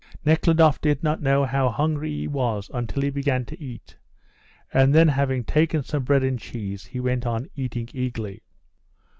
Nekhludoff 0.25 0.81
did 0.81 1.03
not 1.03 1.21
know 1.21 1.45
how 1.45 1.69
hungry 1.69 2.09
he 2.09 2.27
was 2.27 2.71
until 2.73 3.03
he 3.03 3.11
began 3.11 3.45
to 3.45 3.63
eat, 3.63 3.97
and 4.73 4.95
then, 4.95 5.09
having 5.09 5.43
taken 5.43 5.83
some 5.83 6.03
bread 6.05 6.23
and 6.23 6.39
cheese, 6.39 6.85
he 6.85 6.99
went 6.99 7.27
on 7.27 7.51
eating 7.55 7.87
eagerly. 7.93 8.41